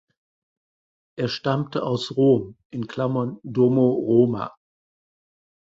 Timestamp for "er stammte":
1.15-1.83